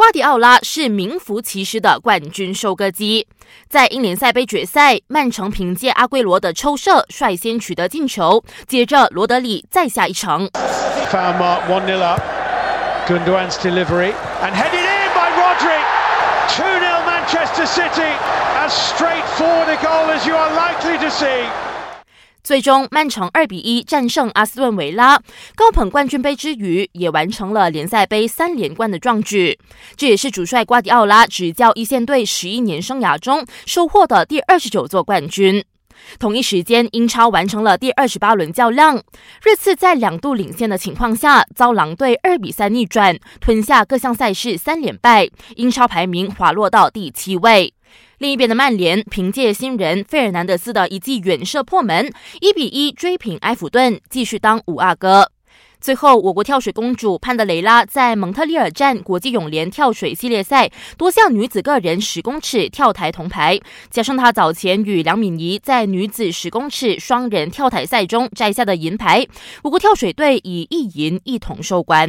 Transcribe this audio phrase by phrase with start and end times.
[0.00, 3.26] 瓜迪奥拉是名副其实的冠军收割机。
[3.68, 10.48] 在英联赛杯决赛，曼城凭借阿圭罗的抽射率先取得进球，接着罗德里再下一城。
[11.12, 12.22] Found Mark one 0 up.
[13.06, 15.76] Gundogan's delivery and headed in by Rodri.
[16.48, 18.16] Two 0 Manchester City.
[18.56, 21.44] As straightforward a goal as you are likely to see.
[22.42, 25.20] 最终，曼城二比一战胜阿斯顿维拉，
[25.54, 29.58] 高捧冠军杯之余，也完成了联赛杯三连冠的壮举。
[29.96, 35.64] 这也是主帅瓜迪奥拉执教一线队十一年生涯中收获的第二十九座冠军。
[36.18, 38.96] 同一时间，英超完成了第二十八轮较量，
[39.42, 47.74] 热刺在两度领先的情况下，遭狼队二比三逆转，吞下各项赛事三连败，英超排名滑落到第七位。
[48.20, 55.32] 另一边的曼联，凭借新人费尔南德斯的一记远射破门，一比一追平埃弗顿，继续当五阿哥。
[55.80, 63.58] 最后，我国跳水公主潘德雷拉在蒙特利尔站国际泳联跳水系列赛多项女子个人十公尺跳台铜牌，
[63.88, 69.26] 加上她早前与梁敏仪在女子十公尺双人跳台赛中摘下的银牌，
[69.62, 72.06] 我国跳水队以一银一铜收官。